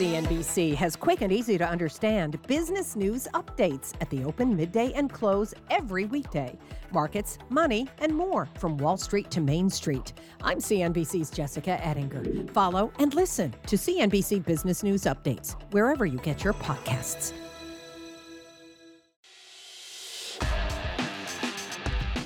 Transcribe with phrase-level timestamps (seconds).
[0.00, 5.12] CNBC has quick and easy to understand business news updates at the open, midday, and
[5.12, 6.58] close every weekday.
[6.90, 10.14] Markets, money, and more from Wall Street to Main Street.
[10.42, 12.50] I'm CNBC's Jessica Ettinger.
[12.54, 17.34] Follow and listen to CNBC Business News Updates wherever you get your podcasts.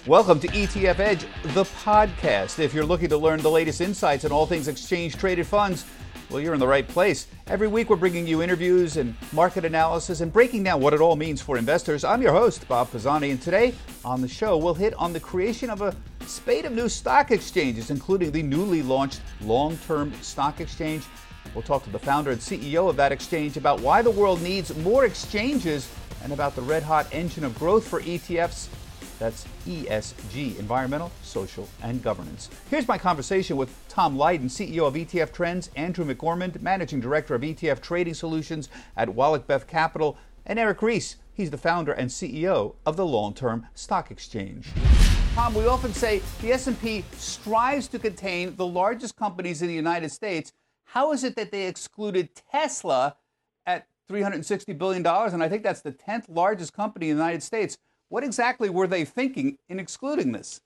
[0.07, 2.61] Welcome to ETF Edge, the podcast.
[2.61, 5.85] If you're looking to learn the latest insights on all things exchange traded funds,
[6.31, 7.27] well, you're in the right place.
[7.47, 11.17] Every week, we're bringing you interviews and market analysis and breaking down what it all
[11.17, 12.05] means for investors.
[12.05, 15.71] I'm your host, Bob Pisani, and today on the show, we'll hit on the creation
[15.71, 15.95] of a
[16.27, 21.05] spate of new stock exchanges, including the newly launched long term stock exchange.
[21.55, 24.75] We'll talk to the founder and CEO of that exchange about why the world needs
[24.79, 25.91] more exchanges
[26.23, 28.69] and about the red hot engine of growth for ETFs
[29.19, 32.51] that's ESG, environmental, social, and governance.
[32.71, 37.43] Here's my conversation with Tom Lydon, CEO of ETF Trends, Andrew McOrmond, Managing Director of
[37.43, 41.17] ETF Trading Solutions at WallachBeth Capital, and Eric Ries.
[41.33, 44.69] He's the founder and CEO of the Long Term Stock Exchange.
[45.35, 50.13] Tom, we often say the S&P strives to contain the largest companies in the United
[50.13, 50.53] States.
[50.85, 53.17] How is it that they excluded Tesla
[53.67, 55.05] at $360 billion?
[55.05, 57.79] And I think that's the 10th largest company in the United States.
[58.15, 60.61] What exactly were they thinking in excluding this?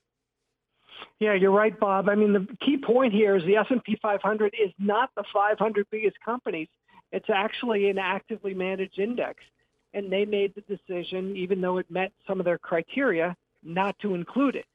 [1.19, 2.07] Yeah, you're right, Bob.
[2.07, 6.17] I mean, the key point here is the S&P 500 is not the 500 biggest
[6.23, 6.67] companies.
[7.11, 9.39] It's actually an actively managed index.
[9.95, 14.13] And they made the decision, even though it met some of their criteria, not to
[14.13, 14.65] include it.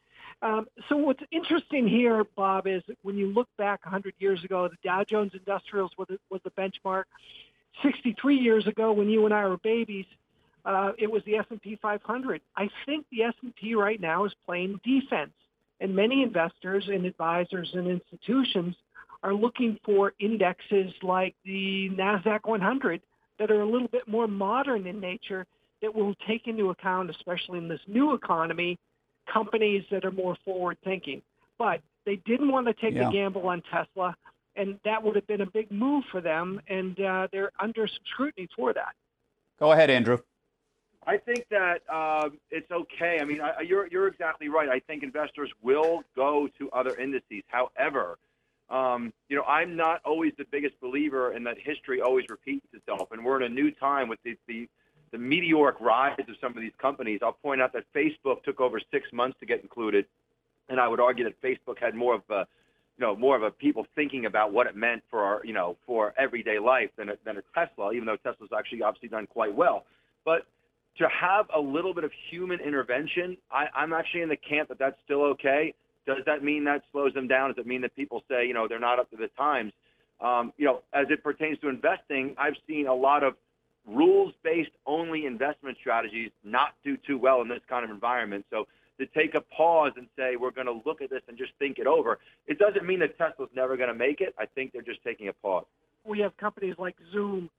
[0.43, 4.75] Um, so what's interesting here, Bob, is when you look back 100 years ago, the
[4.83, 7.05] Dow Jones Industrials was, was the benchmark.
[7.85, 10.07] 63 years ago, when you and I were babies,
[10.65, 12.41] uh, it was the S&P 500.
[12.57, 15.33] I think the S&P right now is playing defense,
[15.81, 18.75] and many investors and advisors and institutions
[19.23, 23.01] are looking for indexes like the Nasdaq 100
[23.39, 25.47] that are a little bit more modern in nature
[25.83, 28.79] that will take into account, especially in this new economy,
[29.31, 31.21] companies that are more forward thinking.
[31.59, 33.07] But they didn't want to take yeah.
[33.07, 34.15] the gamble on Tesla,
[34.57, 37.99] and that would have been a big move for them, and uh, they're under some
[38.13, 38.95] scrutiny for that.
[39.59, 40.19] Go ahead, Andrew.
[41.07, 43.19] I think that um, it's okay.
[43.21, 44.69] I mean, I, you're you're exactly right.
[44.69, 47.43] I think investors will go to other indices.
[47.49, 48.19] However,
[48.71, 53.09] um, you know, I'm not always the biggest believer in that history always repeats itself,
[53.13, 54.69] and we're in a new time with the, the
[55.13, 57.21] the meteoric rise of some of these companies.
[57.23, 60.07] I'll point out that Facebook took over six months to get included,
[60.69, 62.47] and I would argue that Facebook had more of a
[62.97, 65.77] you know, more of a people thinking about what it meant for our, you know,
[65.85, 69.53] for everyday life than a, than a Tesla, even though Tesla's actually obviously done quite
[69.53, 69.85] well.
[70.25, 70.47] But
[70.99, 74.79] to have a little bit of human intervention, I, I'm actually in the camp that
[74.79, 75.75] that's still okay.
[76.07, 77.51] Does that mean that slows them down?
[77.51, 79.73] Does it mean that people say, you know, they're not up to the times?
[80.21, 83.35] Um, you know, as it pertains to investing, I've seen a lot of
[83.87, 88.45] rules-based only investment strategies not do too well in this kind of environment.
[88.51, 88.67] So
[88.99, 91.79] to take a pause and say we're going to look at this and just think
[91.79, 94.35] it over, it doesn't mean that Tesla's never going to make it.
[94.39, 95.65] I think they're just taking a pause.
[96.05, 97.51] We have companies like Zoom,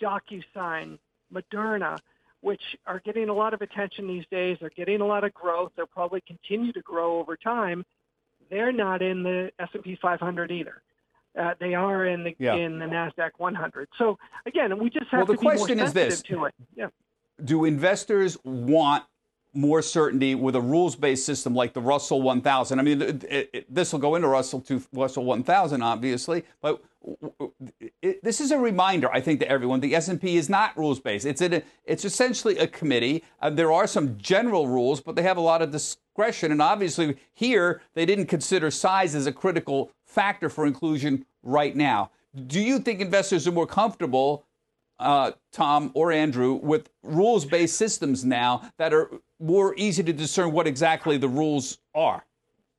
[0.00, 0.98] DocuSign,
[1.32, 1.98] Moderna
[2.44, 4.58] which are getting a lot of attention these days.
[4.60, 5.72] They're getting a lot of growth.
[5.76, 7.86] They'll probably continue to grow over time.
[8.50, 10.82] They're not in the S&P 500 either.
[11.40, 12.54] Uh, they are in the yeah.
[12.54, 13.88] in the Nasdaq 100.
[13.98, 16.22] So again, we just have well, the to be question more is this.
[16.22, 16.54] to it.
[16.76, 16.88] Yeah.
[17.42, 19.04] Do investors want
[19.54, 22.78] more certainty with a rules-based system like the Russell 1000?
[22.78, 23.22] I mean,
[23.68, 26.82] this will go into Russell to Russell 1000, obviously, but
[28.02, 29.80] it, this is a reminder, I think, to everyone.
[29.80, 31.26] The S&P is not rules-based.
[31.26, 33.22] It's a, it's essentially a committee.
[33.40, 36.52] Uh, there are some general rules, but they have a lot of discretion.
[36.52, 42.10] And obviously, here they didn't consider size as a critical factor for inclusion right now.
[42.46, 44.44] Do you think investors are more comfortable,
[44.98, 50.66] uh, Tom or Andrew, with rules-based systems now that are more easy to discern what
[50.66, 52.24] exactly the rules are?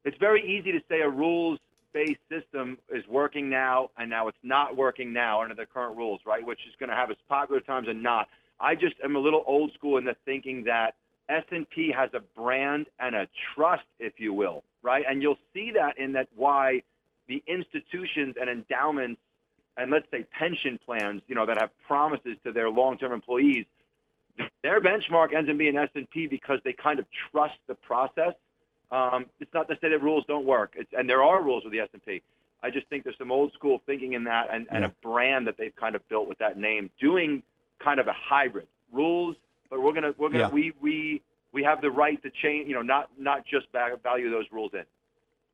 [0.04, 1.60] It's very easy to say a rules
[1.96, 6.20] based system is working now, and now it's not working now under the current rules,
[6.26, 6.46] right?
[6.46, 8.28] Which is going to have its popular times and not.
[8.60, 10.96] I just am a little old school in the thinking that
[11.30, 15.06] S&P has a brand and a trust, if you will, right?
[15.10, 16.84] And you'll see that in that why
[17.30, 19.22] the institutions and endowments
[19.78, 23.66] and let's say pension plans, you know, that have promises to their long-term employees,
[24.64, 28.34] their benchmark ends up being S&P because they kind of trust the process
[28.92, 31.74] um, it's not to say that rules don't work, it's, and there are rules with
[31.74, 32.22] the S&P.
[32.64, 35.56] I just think there's some old school thinking in that, and, and a brand that
[35.58, 37.44] they've kind of built with that name, doing
[37.84, 39.36] kind of a hybrid rules,
[39.70, 40.50] but we're gonna we're gonna yeah.
[40.50, 41.22] we we
[41.52, 44.84] we have the right to change, you know, not not just value those rules in.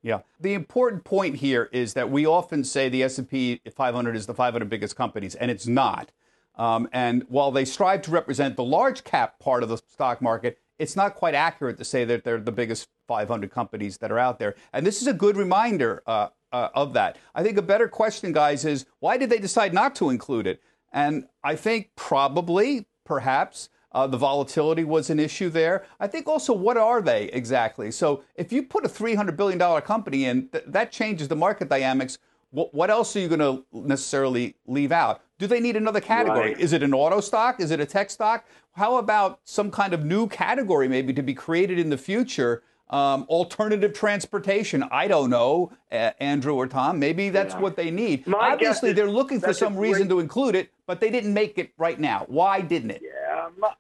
[0.02, 0.22] Yeah.
[0.40, 4.68] The important point here is that we often say the S&P 500 is the 500
[4.68, 6.12] biggest companies, and it's not.
[6.56, 10.58] Um, and while they strive to represent the large cap part of the stock market,
[10.82, 14.40] it's not quite accurate to say that they're the biggest 500 companies that are out
[14.40, 14.56] there.
[14.74, 17.20] And this is a good reminder uh, uh, of that.
[17.36, 20.60] I think a better question, guys, is why did they decide not to include it?
[20.92, 25.86] And I think probably, perhaps, uh, the volatility was an issue there.
[26.00, 27.92] I think also, what are they exactly?
[27.92, 32.18] So if you put a $300 billion company in, th- that changes the market dynamics.
[32.50, 35.22] What, what else are you going to necessarily leave out?
[35.42, 36.50] Do they need another category?
[36.50, 36.60] Right.
[36.60, 37.60] Is it an auto stock?
[37.60, 38.46] Is it a tech stock?
[38.74, 42.62] How about some kind of new category maybe to be created in the future?
[42.92, 44.84] Um, alternative transportation.
[44.92, 47.00] I don't know, uh, Andrew or Tom.
[47.00, 47.60] Maybe that's yeah.
[47.60, 48.28] what they need.
[48.28, 51.72] My Obviously, they're looking for some reason to include it, but they didn't make it
[51.76, 52.26] right now.
[52.28, 53.02] Why didn't it?
[53.02, 53.74] Yeah, my,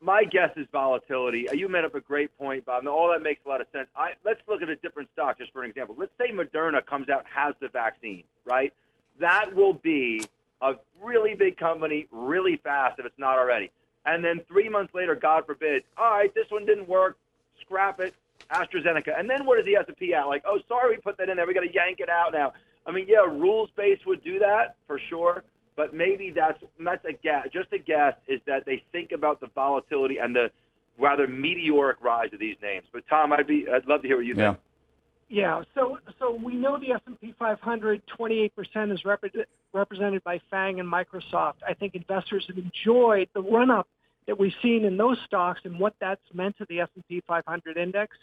[0.00, 1.48] my guess is volatility.
[1.48, 2.84] Uh, you made up a great point, Bob.
[2.84, 3.88] Now, all that makes a lot of sense.
[3.96, 5.96] I, let's look at a different stock, just for an example.
[5.98, 8.72] Let's say Moderna comes out has the vaccine, right?
[9.18, 10.22] That will be
[10.60, 10.74] a
[11.08, 13.70] really big company really fast if it's not already.
[14.06, 17.16] And then three months later, God forbid, all right, this one didn't work,
[17.60, 18.14] scrap it,
[18.52, 19.18] AstraZeneca.
[19.18, 20.24] And then what is the S&P at?
[20.24, 21.46] Like, oh, sorry, we put that in there.
[21.46, 22.52] We got to yank it out now.
[22.86, 25.44] I mean, yeah, rules based would do that for sure
[25.78, 27.46] but maybe that's that's a guess.
[27.52, 30.50] Just a guess is that they think about the volatility and the
[30.98, 32.84] rather meteoric rise of these names.
[32.92, 34.50] But Tom, I'd be I'd love to hear what you yeah.
[34.50, 34.58] think.
[35.28, 35.62] Yeah.
[35.74, 39.24] So so we know the S&P 500 28% is rep-
[39.72, 41.56] represented by FANG and Microsoft.
[41.66, 43.86] I think investors have enjoyed the run up
[44.26, 48.16] that we've seen in those stocks and what that's meant to the S&P 500 index.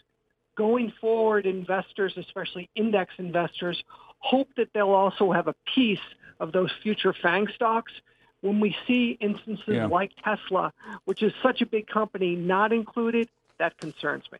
[0.56, 3.82] Going forward, investors, especially index investors,
[4.18, 5.98] hope that they'll also have a piece
[6.40, 7.92] of those future FANG stocks.
[8.40, 9.86] When we see instances yeah.
[9.86, 10.72] like Tesla,
[11.04, 13.28] which is such a big company, not included,
[13.58, 14.38] that concerns me.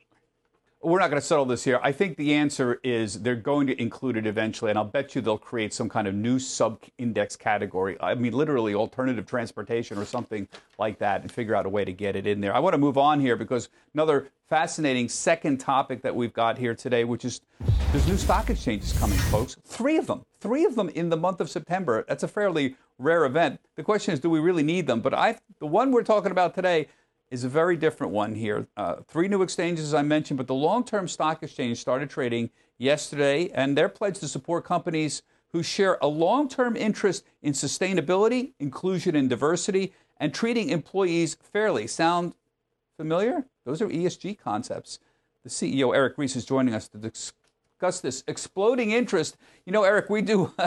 [0.83, 1.81] We're not going to settle this here.
[1.83, 5.21] I think the answer is they're going to include it eventually, and I'll bet you
[5.21, 7.97] they'll create some kind of new sub-index category.
[7.99, 10.47] I mean, literally alternative transportation or something
[10.79, 12.55] like that, and figure out a way to get it in there.
[12.55, 16.75] I want to move on here because another fascinating second topic that we've got here
[16.75, 17.41] today, which is
[17.91, 19.57] there's new stock exchanges coming, folks.
[19.65, 20.25] Three of them.
[20.41, 22.05] Three of them in the month of September.
[22.07, 23.61] That's a fairly rare event.
[23.75, 25.01] The question is, do we really need them?
[25.01, 26.87] But I, the one we're talking about today
[27.31, 28.67] is a very different one here.
[28.77, 32.51] Uh, three new exchanges, as I mentioned, but the long term stock exchange started trading
[32.79, 38.53] yesterday, and they're pledged to support companies who share a long term interest in sustainability,
[38.59, 41.87] inclusion, and diversity, and treating employees fairly.
[41.87, 42.35] Sound
[42.97, 43.47] familiar?
[43.65, 44.99] Those are ESG concepts.
[45.43, 49.37] The CEO, Eric Ries, is joining us to discuss this exploding interest.
[49.65, 50.53] You know, Eric, we do.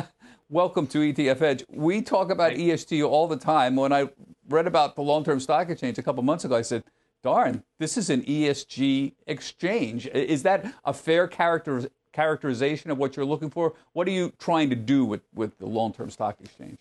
[0.50, 1.64] welcome to ETF Edge.
[1.70, 3.76] We talk about ESG all the time.
[3.76, 4.10] When I
[4.50, 6.84] read about the long term stock exchange a couple months ago, I said,
[7.24, 10.08] darn, this is an ESG exchange.
[10.08, 13.74] Is that a fair character, characterization of what you're looking for?
[13.94, 16.80] What are you trying to do with, with the long term stock exchange?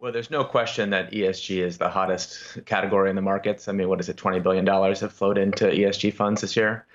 [0.00, 3.66] Well, there's no question that ESG is the hottest category in the markets.
[3.66, 4.16] I mean, what is it?
[4.16, 6.86] $20 billion have flowed into ESG funds this year.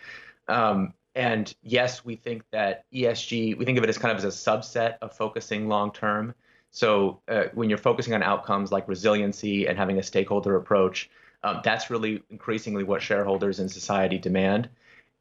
[0.47, 4.25] Um, and yes, we think that ESG, we think of it as kind of as
[4.25, 6.33] a subset of focusing long term.
[6.71, 11.09] So uh, when you're focusing on outcomes like resiliency and having a stakeholder approach,
[11.43, 14.69] um, that's really increasingly what shareholders and society demand.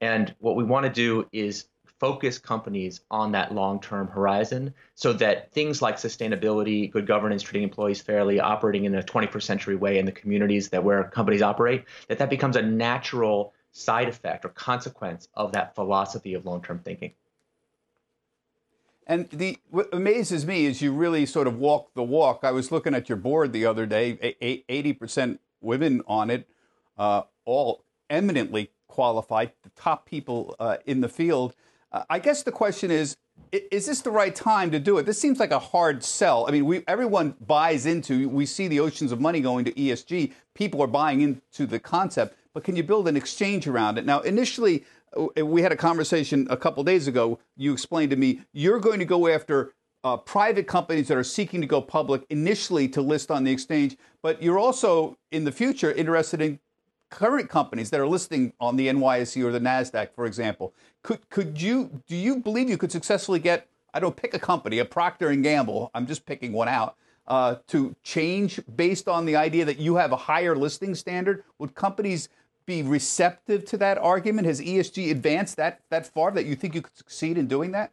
[0.00, 1.67] And what we want to do is
[2.00, 8.00] focus companies on that long-term horizon so that things like sustainability, good governance, treating employees
[8.00, 12.19] fairly, operating in a 21st century way in the communities that where companies operate, that
[12.19, 17.12] that becomes a natural side effect or consequence of that philosophy of long-term thinking.
[19.06, 22.41] And the what amazes me is you really sort of walk the walk.
[22.44, 26.48] I was looking at your board the other day, eighty percent women on it,
[26.96, 31.55] uh, all eminently qualified, the top people uh, in the field.
[31.91, 33.17] Uh, I guess the question is,
[33.50, 35.05] is this the right time to do it?
[35.05, 36.46] This seems like a hard sell.
[36.46, 38.29] I mean, we, everyone buys into.
[38.29, 40.32] We see the oceans of money going to ESG.
[40.55, 44.05] People are buying into the concept, but can you build an exchange around it?
[44.05, 44.85] Now, initially,
[45.17, 47.39] uh, we had a conversation a couple days ago.
[47.56, 49.73] You explained to me you're going to go after
[50.05, 53.97] uh, private companies that are seeking to go public initially to list on the exchange,
[54.21, 56.59] but you're also in the future interested in
[57.11, 60.75] current companies that are listing on the NYSE or the Nasdaq, for example.
[61.03, 64.79] Could could you do you believe you could successfully get I don't pick a company,
[64.79, 65.91] a Procter and Gamble.
[65.94, 66.97] I'm just picking one out.
[67.29, 71.44] Uh, to change based on the idea that you have a higher listing standard?
[71.61, 72.29] Would companies
[72.72, 74.46] be receptive to that argument?
[74.46, 77.93] Has ESG advanced that that far that you think you could succeed in doing that?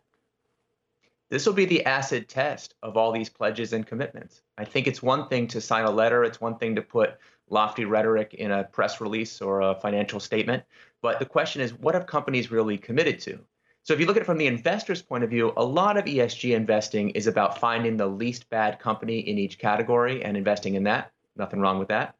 [1.29, 4.41] This will be the acid test of all these pledges and commitments.
[4.57, 7.17] I think it's one thing to sign a letter, it's one thing to put
[7.49, 10.63] lofty rhetoric in a press release or a financial statement,
[11.01, 13.39] but the question is what have companies really committed to?
[13.83, 16.05] So if you look at it from the investor's point of view, a lot of
[16.05, 20.83] ESG investing is about finding the least bad company in each category and investing in
[20.83, 21.11] that.
[21.35, 22.15] Nothing wrong with that.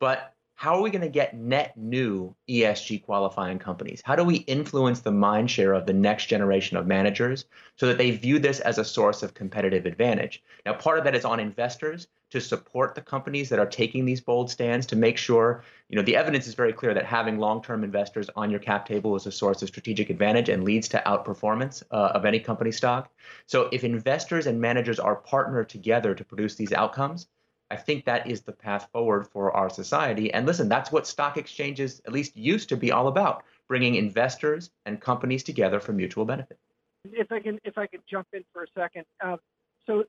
[0.00, 4.00] But how are we going to get net new ESG qualifying companies?
[4.04, 7.44] How do we influence the mind share of the next generation of managers
[7.76, 10.42] so that they view this as a source of competitive advantage?
[10.64, 14.20] Now, part of that is on investors to support the companies that are taking these
[14.20, 17.84] bold stands to make sure, you know, the evidence is very clear that having long-term
[17.84, 21.82] investors on your cap table is a source of strategic advantage and leads to outperformance
[21.90, 23.10] uh, of any company stock.
[23.46, 27.26] So if investors and managers are partnered together to produce these outcomes,
[27.70, 30.32] I think that is the path forward for our society.
[30.32, 34.70] And listen, that's what stock exchanges at least used to be all about, bringing investors
[34.86, 36.58] and companies together for mutual benefit.
[37.04, 39.36] If I can, if I could jump in for a second, uh,
[39.86, 40.04] so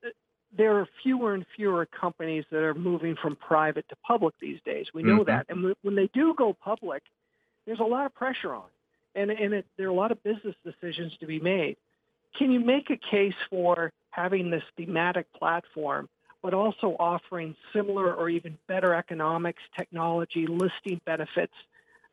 [0.57, 4.87] there are fewer and fewer companies that are moving from private to public these days.
[4.93, 5.31] We know mm-hmm.
[5.31, 5.45] that.
[5.49, 7.03] And when they do go public,
[7.65, 8.69] there's a lot of pressure on.
[9.15, 11.77] And, and it, there are a lot of business decisions to be made.
[12.37, 16.07] Can you make a case for having this thematic platform,
[16.45, 21.55] but also offering similar or even better economics, technology, listing benefits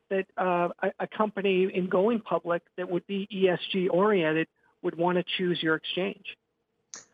[0.09, 4.47] that uh, a, a company in going public that would be ESG oriented
[4.81, 6.35] would want to choose your exchange?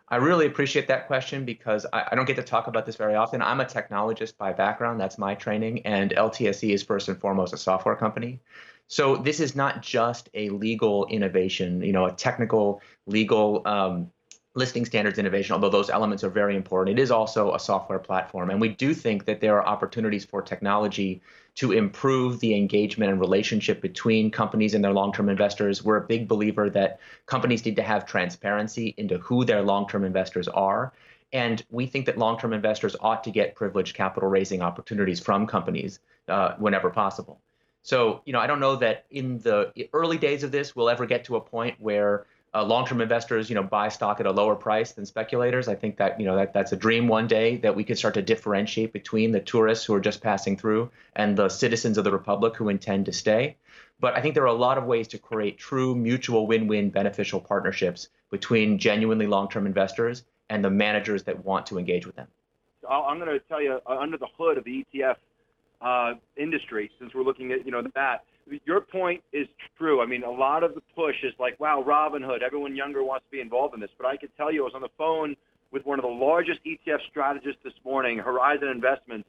[0.08, 3.16] I really appreciate that question because I, I, don't get to talk about this very
[3.16, 3.42] often.
[3.42, 7.58] I'm a technologist by background, that's my training, and LTSE is first and foremost a
[7.58, 8.40] software company.
[8.88, 14.10] So this is not just a legal innovation, you know, a technical legal um,
[14.60, 17.00] listing standards innovation, although those elements are very important.
[17.00, 18.52] It is also a software platform.
[18.52, 21.22] And we do think that there are opportunities for technology
[21.56, 25.84] to improve the engagement and relationship between companies and their long term investors.
[25.84, 30.04] We're a big believer that companies need to have transparency into who their long term
[30.04, 30.94] investors are.
[31.32, 35.48] And we think that long term investors ought to get privileged capital raising opportunities from
[35.48, 37.40] companies uh, whenever possible.
[37.82, 41.06] So, you know, I don't know that in the early days of this, we'll ever
[41.06, 44.56] get to a point where uh, long-term investors, you know, buy stock at a lower
[44.56, 45.68] price than speculators.
[45.68, 48.16] I think that you know that that's a dream one day that we could start
[48.16, 52.12] to differentiate between the tourists who are just passing through and the citizens of the
[52.12, 53.58] republic who intend to stay.
[54.00, 57.40] But I think there are a lot of ways to create true mutual win-win beneficial
[57.40, 62.28] partnerships between genuinely long-term investors and the managers that want to engage with them.
[62.90, 65.16] I'm going to tell you uh, under the hood of the ETF
[65.82, 68.24] uh, industry, since we're looking at you know the that
[68.66, 70.02] your point is true.
[70.02, 73.32] I mean, a lot of the push is like, wow, Robinhood, everyone younger wants to
[73.32, 73.90] be involved in this.
[73.98, 75.36] But I can tell you, I was on the phone
[75.72, 79.28] with one of the largest ETF strategists this morning, Horizon Investments.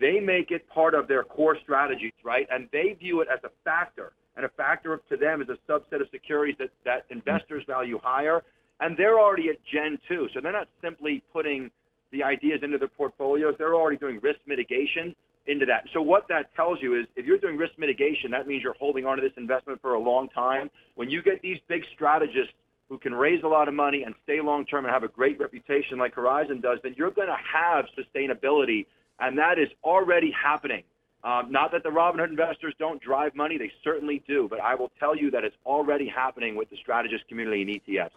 [0.00, 2.46] They make it part of their core strategies, right?
[2.50, 4.12] And they view it as a factor.
[4.36, 8.42] And a factor to them is a subset of securities that, that investors value higher.
[8.80, 10.28] And they're already at Gen 2.
[10.32, 11.70] So they're not simply putting
[12.12, 15.14] the ideas into their portfolios, they're already doing risk mitigation
[15.46, 15.84] into that.
[15.92, 19.06] So what that tells you is if you're doing risk mitigation, that means you're holding
[19.06, 20.70] on to this investment for a long time.
[20.94, 22.52] When you get these big strategists
[22.88, 25.38] who can raise a lot of money and stay long term and have a great
[25.38, 28.86] reputation like Horizon does, then you're going to have sustainability,
[29.18, 30.82] and that is already happening.
[31.22, 34.90] Um, not that the Robinhood investors don't drive money, they certainly do, but I will
[34.98, 38.10] tell you that it's already happening with the strategist community and ETFs.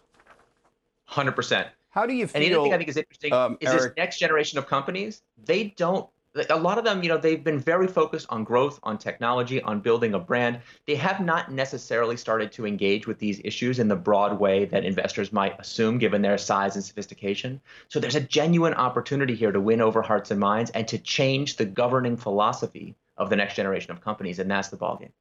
[1.10, 1.68] 100%.
[1.94, 2.42] How do you feel?
[2.42, 4.66] And the other thing I think is interesting um, is Eric, this next generation of
[4.66, 6.10] companies, they don't
[6.50, 9.80] a lot of them, you know, they've been very focused on growth, on technology, on
[9.80, 10.60] building a brand.
[10.88, 14.84] They have not necessarily started to engage with these issues in the broad way that
[14.84, 17.62] investors might assume, given their size and sophistication.
[17.88, 21.58] So there's a genuine opportunity here to win over hearts and minds and to change
[21.58, 25.12] the governing philosophy of the next generation of companies, and that's the ballgame.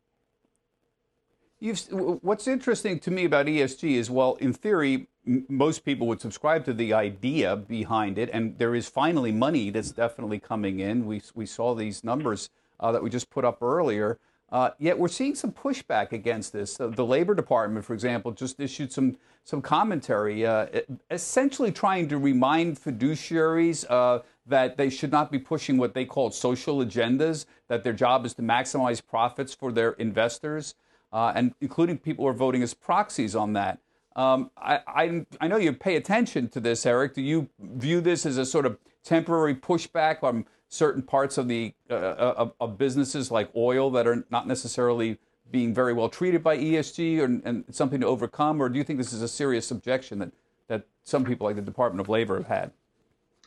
[1.62, 1.78] You've,
[2.22, 6.72] what's interesting to me about ESG is, well, in theory, most people would subscribe to
[6.72, 11.06] the idea behind it, and there is finally money that's definitely coming in.
[11.06, 12.50] We, we saw these numbers
[12.80, 14.18] uh, that we just put up earlier.
[14.50, 16.78] Uh, yet we're seeing some pushback against this.
[16.78, 20.66] The Labor Department, for example, just issued some some commentary, uh,
[21.12, 26.32] essentially trying to remind fiduciaries uh, that they should not be pushing what they call
[26.32, 27.46] social agendas.
[27.68, 30.74] That their job is to maximize profits for their investors
[31.12, 33.78] uh, and including people who are voting as proxies on that.
[34.16, 37.14] Um, I, I, I, know you pay attention to this, Eric.
[37.14, 41.74] Do you view this as a sort of temporary pushback on certain parts of the
[41.90, 45.18] uh, uh of, of, businesses like oil that are not necessarily
[45.50, 48.98] being very well treated by ESG or, and something to overcome, or do you think
[48.98, 50.32] this is a serious objection that
[50.68, 52.70] that some people like the Department of Labor have had?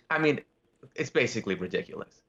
[0.10, 0.42] I mean,
[0.96, 2.22] it's basically ridiculous.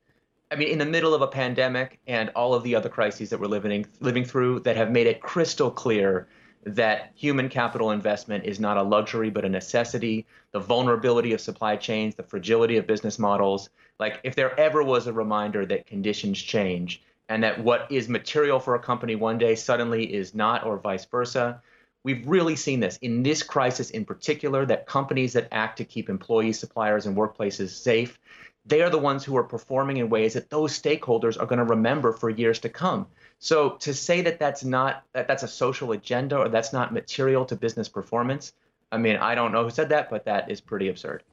[0.50, 3.40] I mean, in the middle of a pandemic and all of the other crises that
[3.40, 6.28] we're living living through that have made it crystal clear
[6.62, 10.24] that human capital investment is not a luxury but a necessity.
[10.52, 13.70] The vulnerability of supply chains, the fragility of business models.
[13.98, 18.60] Like, if there ever was a reminder that conditions change and that what is material
[18.60, 21.60] for a company one day suddenly is not, or vice versa,
[22.06, 26.08] We've really seen this in this crisis in particular that companies that act to keep
[26.08, 28.16] employees, suppliers, and workplaces safe,
[28.64, 31.64] they are the ones who are performing in ways that those stakeholders are going to
[31.64, 33.08] remember for years to come.
[33.40, 37.44] So to say that that's not that that's a social agenda or that's not material
[37.46, 38.52] to business performance,
[38.92, 41.24] I mean, I don't know who said that, but that is pretty absurd.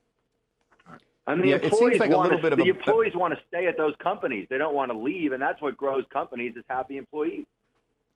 [1.28, 3.14] I mean, Yeah, the employees, like a want little to, bit of the a- employees
[3.14, 4.48] want to stay at those companies.
[4.50, 7.46] They don't want to leave, and that's what grows companies is happy employees.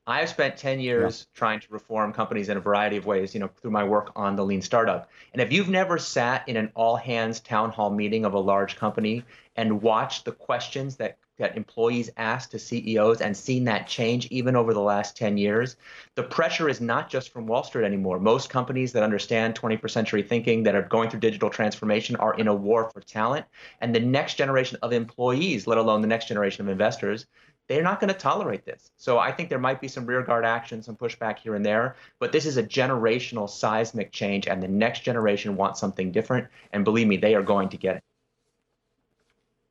[0.08, 3.40] I have spent 10 years trying to reform companies in a variety of ways, you
[3.40, 5.10] know, through my work on the lean startup.
[5.34, 8.76] And if you've never sat in an all hands town hall meeting of a large
[8.76, 9.22] company
[9.56, 14.56] and watched the questions that, that employees ask to CEOs and seen that change even
[14.56, 15.76] over the last 10 years,
[16.14, 18.18] the pressure is not just from Wall Street anymore.
[18.18, 22.48] Most companies that understand 21st century thinking that are going through digital transformation are in
[22.48, 23.44] a war for talent.
[23.82, 27.26] And the next generation of employees, let alone the next generation of investors,
[27.68, 28.90] they're not going to tolerate this.
[28.96, 32.32] So I think there might be some rearguard action, some pushback here and there, but
[32.32, 36.48] this is a generational seismic change, and the next generation wants something different.
[36.72, 38.04] And believe me, they are going to get it.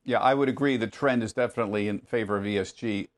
[0.05, 0.77] Yeah, I would agree.
[0.77, 3.09] The trend is definitely in favor of ESG.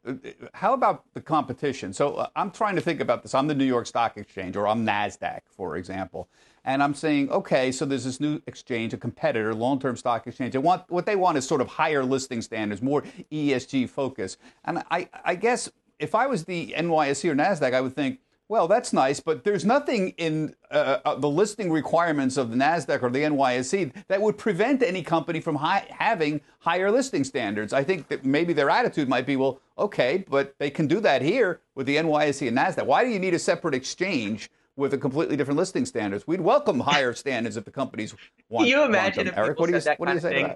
[0.55, 1.93] How about the competition?
[1.93, 3.35] So uh, I'm trying to think about this.
[3.35, 6.29] I'm the New York Stock Exchange, or I'm NASDAQ, for example.
[6.65, 10.53] And I'm saying, okay, so there's this new exchange, a competitor, long term stock exchange.
[10.53, 14.37] They want, what they want is sort of higher listing standards, more ESG focus.
[14.65, 18.67] And I, I guess if I was the NYSE or NASDAQ, I would think, well,
[18.67, 23.11] that's nice, but there's nothing in uh, uh, the listing requirements of the NASDAQ or
[23.11, 27.73] the NYSE that would prevent any company from hi- having higher listing standards.
[27.73, 31.21] I think that maybe their attitude might be, well, okay, but they can do that
[31.21, 32.87] here with the NYSE and NASDAQ.
[32.87, 34.49] Why do you need a separate exchange
[34.79, 36.25] with a completely different listing standards?
[36.25, 38.15] We'd welcome higher standards if the companies
[38.49, 38.65] want.
[38.65, 39.33] Can you want imagine them.
[39.33, 40.55] if Eric, what do you, what do you say of thing?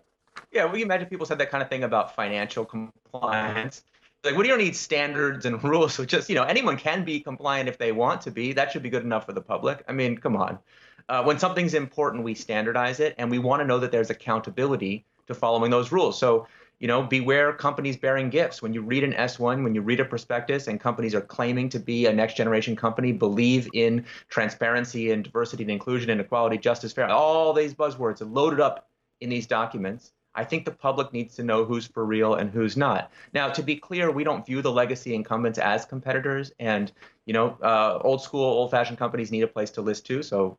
[0.52, 3.84] Yeah, we imagine people said that kind of thing about financial compliance.
[4.24, 5.94] Like, what do you need standards and rules?
[5.94, 8.54] So just, you know, anyone can be compliant if they want to be.
[8.54, 9.84] That should be good enough for the public.
[9.88, 10.60] I mean, come on.
[11.10, 15.06] Uh, when something's important, we standardize it, and we want to know that there's accountability
[15.28, 16.18] to following those rules.
[16.18, 16.48] So,
[16.84, 18.62] you know, beware companies bearing gifts.
[18.62, 21.80] When you read an S1, when you read a prospectus, and companies are claiming to
[21.80, 26.92] be a next generation company, believe in transparency and diversity and inclusion and equality, justice,
[26.92, 28.90] fair, all these buzzwords are loaded up
[29.22, 30.12] in these documents.
[30.36, 33.14] I think the public needs to know who's for real and who's not.
[33.34, 36.92] Now, to be clear, we don't view the legacy incumbents as competitors, and
[37.26, 40.22] you know, uh, old school, old-fashioned companies need a place to list too.
[40.22, 40.58] So,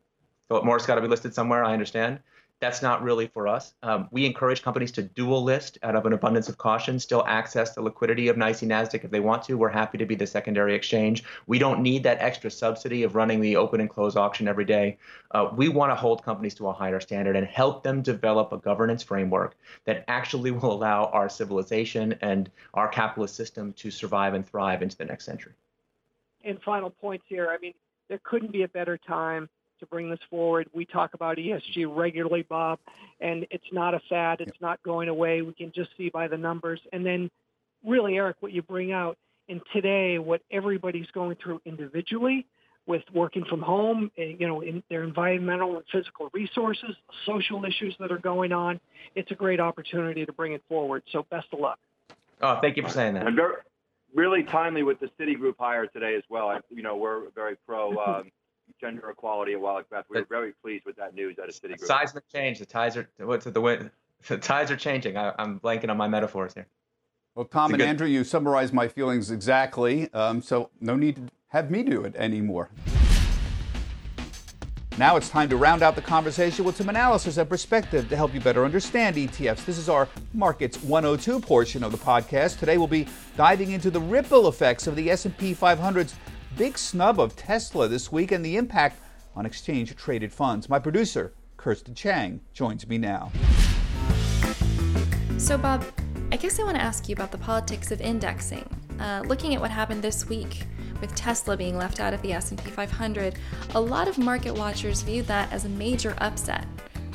[0.49, 1.63] Philip Morris got to be listed somewhere.
[1.63, 2.21] I understand.
[2.65, 3.75] That's not really for us.
[3.83, 7.75] Um, we encourage companies to dual list out of an abundance of caution, still access
[7.75, 9.59] the liquidity of NYSE NASDAQ if they want to.
[9.59, 11.25] We're happy to be the secondary exchange.
[11.47, 14.97] We don't need that extra subsidy of running the open and close auction every day.
[15.33, 18.57] Uh, we want to hold companies to a higher standard and help them develop a
[18.57, 24.49] governance framework that actually will allow our civilization and our capitalist system to survive and
[24.49, 25.53] thrive into the next century.
[26.43, 27.51] And final points here.
[27.51, 27.75] I mean,
[28.09, 29.51] there couldn't be a better time
[29.85, 30.69] to bring this forward.
[30.73, 32.79] We talk about ESG regularly, Bob,
[33.21, 34.41] and it's not a fad.
[34.41, 35.43] It's not going away.
[35.43, 36.81] We can just see by the numbers.
[36.93, 37.31] And then,
[37.85, 39.17] really, Eric, what you bring out,
[39.49, 42.47] and today, what everybody's going through individually
[42.87, 47.95] with working from home, eh, you know, in their environmental and physical resources, social issues
[47.99, 48.81] that are going on,
[49.15, 51.03] it's a great opportunity to bring it forward.
[51.13, 51.79] So, best of luck.
[52.41, 53.27] Oh, thank you for saying that.
[53.27, 53.55] And very,
[54.15, 56.49] really timely with the Citigroup hire today as well.
[56.49, 58.31] I, you know, we're very pro um,
[58.81, 60.05] gender equality at Wallach Beth.
[60.09, 61.87] We are very pleased with that news out of Citigroup.
[61.87, 62.59] Seismic change.
[62.59, 63.91] The tides are what's it, the wind?
[64.27, 65.19] The tides are changing.
[65.19, 66.67] I, I'm blanking on my metaphors here.
[67.35, 71.23] Well, Tom and good- Andrew, you summarized my feelings exactly, um, so no need to
[71.49, 72.71] have me do it anymore.
[74.97, 78.33] Now it's time to round out the conversation with some analysis and perspective to help
[78.33, 79.65] you better understand ETFs.
[79.65, 82.61] This is our Markets 102 portion of the podcast.
[82.61, 86.15] Today we'll be diving into the ripple effects of the S&P 500's
[86.57, 89.01] big snub of Tesla this week and the impact
[89.35, 90.69] on exchange traded funds.
[90.69, 93.33] My producer, Kirsten Chang, joins me now.
[95.37, 95.85] So, Bob,
[96.31, 98.69] I guess I want to ask you about the politics of indexing.
[99.01, 100.65] Uh, looking at what happened this week
[101.01, 103.35] with Tesla being left out of the S&P 500,
[103.75, 106.67] a lot of market watchers viewed that as a major upset,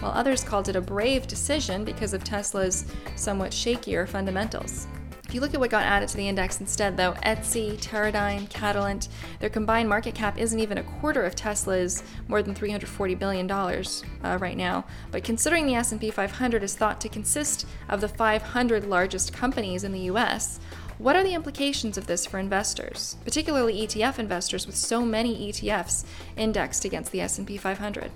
[0.01, 4.85] while others called it a brave decision because of Tesla's somewhat shakier fundamentals.
[5.29, 9.09] If you look at what got added to the index instead, though, Etsy, Teradyne, Catalent,
[9.39, 14.39] their combined market cap isn't even a quarter of Tesla's more than $340 billion uh,
[14.41, 14.85] right now.
[15.11, 19.91] But considering the S&P 500 is thought to consist of the 500 largest companies in
[19.91, 20.59] the U.S.,
[20.97, 26.05] what are the implications of this for investors, particularly ETF investors with so many ETFs
[26.37, 28.09] indexed against the S&P 500?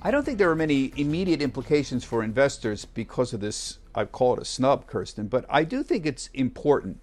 [0.00, 3.76] I don't think there are many immediate implications for investors because of this.
[3.94, 7.00] I call it a snub, Kirsten, but I do think it's important.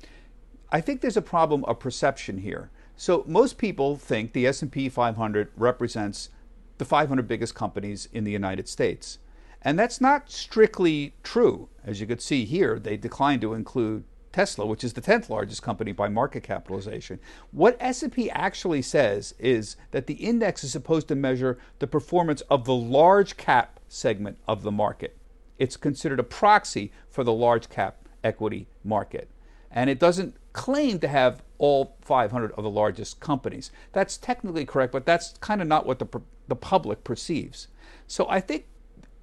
[0.72, 2.70] I think there's a problem of perception here.
[2.96, 6.30] So most people think the S&P 500 represents
[6.78, 9.20] the 500 biggest companies in the United States.
[9.62, 11.70] And that's not strictly true.
[11.84, 15.62] As you could see here, they declined to include Tesla, which is the 10th largest
[15.62, 17.20] company by market capitalization.
[17.52, 22.66] What S&P actually says is that the index is supposed to measure the performance of
[22.66, 25.18] the large cap segment of the market.
[25.62, 29.30] It's considered a proxy for the large cap equity market.
[29.70, 33.70] And it doesn't claim to have all 500 of the largest companies.
[33.92, 36.08] That's technically correct, but that's kind of not what the,
[36.48, 37.68] the public perceives.
[38.08, 38.66] So I think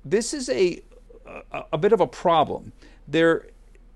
[0.05, 0.81] this is a,
[1.27, 2.70] a, a bit of a problem.
[3.09, 3.48] There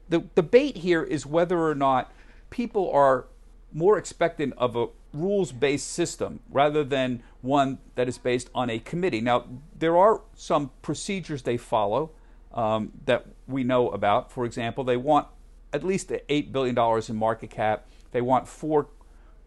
[0.09, 2.12] the debate here is whether or not
[2.50, 3.26] people are
[3.72, 8.81] more expectant of a rules based system rather than one that is based on a
[8.81, 9.20] committee.
[9.20, 9.44] Now,
[9.78, 12.11] there are some procedures they follow
[12.54, 14.30] um, that we know about.
[14.30, 15.28] For example, they want
[15.72, 16.76] at least $8 billion
[17.08, 18.88] in market cap, they want four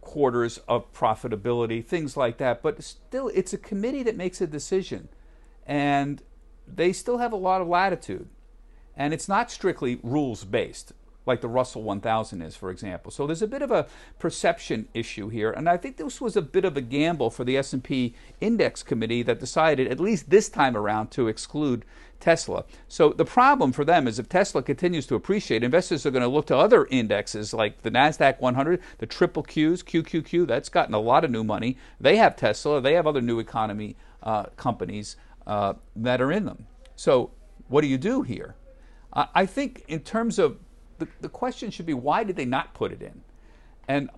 [0.01, 2.61] quarters of profitability, things like that.
[2.61, 5.09] But still, it's a committee that makes a decision.
[5.65, 6.21] And
[6.67, 8.29] they still have a lot of latitude.
[8.95, 10.93] And it's not strictly rules based,
[11.25, 13.11] like the Russell 1000 is, for example.
[13.11, 13.87] So there's a bit of a
[14.19, 15.51] perception issue here.
[15.51, 19.23] And I think this was a bit of a gamble for the S&P Index Committee
[19.23, 21.85] that decided, at least this time around, to exclude
[22.19, 22.65] Tesla.
[22.87, 26.27] So the problem for them is if Tesla continues to appreciate, investors are going to
[26.27, 30.99] look to other indexes like the NASDAQ 100, the triple Qs, QQQ, that's gotten a
[30.99, 31.77] lot of new money.
[31.99, 36.67] They have Tesla, they have other new economy uh, companies uh, that are in them.
[36.95, 37.31] So
[37.67, 38.55] what do you do here?
[39.17, 40.57] I think in terms of
[40.97, 43.21] the, the question should be why did they not put it in?
[43.87, 44.09] And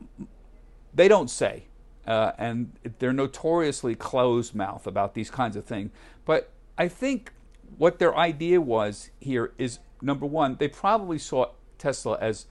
[0.94, 1.66] they don't say.
[2.06, 5.92] Uh, and they're notoriously closed mouth about these kinds of things.
[6.24, 7.34] But I think
[7.78, 12.46] what their idea was here is number one, they probably saw Tesla as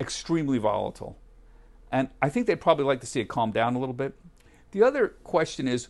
[0.00, 1.18] extremely volatile.
[1.92, 4.14] And I think they'd probably like to see it calm down a little bit.
[4.72, 5.88] The other question is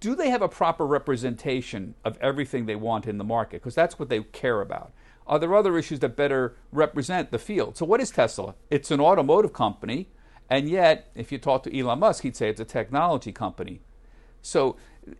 [0.00, 3.60] do they have a proper representation of everything they want in the market?
[3.60, 4.92] Because that's what they care about.
[5.28, 7.76] Are there other issues that better represent the field?
[7.76, 8.54] So, what is Tesla?
[8.70, 10.08] It's an automotive company,
[10.48, 13.80] and yet, if you talk to Elon Musk, he'd say it's a technology company.
[14.40, 14.76] So,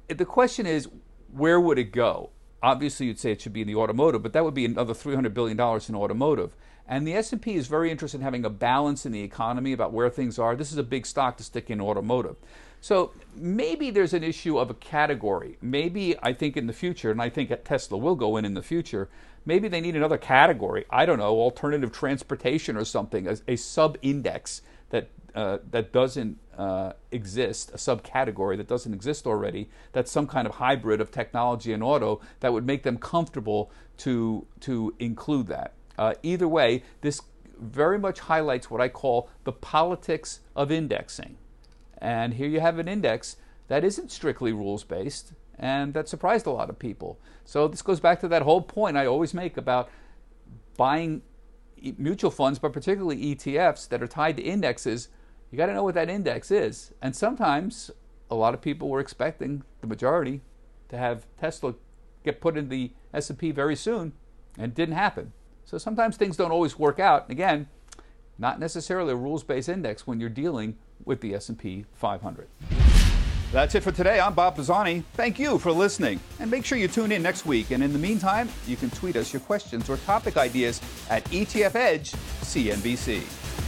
[0.09, 0.89] the question is,
[1.31, 2.31] where would it go?
[2.63, 5.35] Obviously, you'd say it should be in the automotive, but that would be another $300
[5.35, 6.57] billion in automotive.
[6.89, 10.09] And the S&P is very interested in having a balance in the economy about where
[10.09, 10.57] things are.
[10.57, 12.37] This is a big stock to stick in automotive.
[12.81, 15.59] So maybe there's an issue of a category.
[15.61, 18.63] Maybe I think in the future, and I think Tesla will go in in the
[18.63, 19.09] future,
[19.45, 20.85] maybe they need another category.
[20.91, 26.39] I don't know, alternative transportation or something, a, a sub index that, uh, that doesn't
[26.57, 31.73] uh, exist, a subcategory that doesn't exist already, that's some kind of hybrid of technology
[31.73, 35.75] and auto that would make them comfortable to, to include that.
[35.99, 37.23] Uh, either way, this
[37.61, 41.37] very much highlights what I call the politics of indexing.
[41.99, 43.37] And here you have an index
[43.69, 47.19] that isn't strictly rules based, and that surprised a lot of people.
[47.45, 49.91] So this goes back to that whole point I always make about
[50.77, 51.23] buying
[51.97, 55.09] mutual funds, but particularly ETFs that are tied to indexes.
[55.51, 56.93] You got to know what that index is.
[57.03, 57.91] And sometimes
[58.31, 60.43] a lot of people were expecting the majority
[60.89, 61.75] to have Tesla
[62.25, 64.13] get put in the S&P very soon,
[64.57, 65.33] and it didn't happen.
[65.65, 67.31] So sometimes things don't always work out.
[67.31, 67.69] Again,
[68.39, 72.49] not necessarily a rules-based index when you're dealing with the S&P 500.
[73.51, 74.21] That's it for today.
[74.21, 75.05] I'm Bob Pisani.
[75.15, 76.21] Thank you for listening.
[76.39, 77.71] And make sure you tune in next week.
[77.71, 81.75] And in the meantime, you can tweet us your questions or topic ideas at ETF
[81.75, 83.68] Edge CNBC.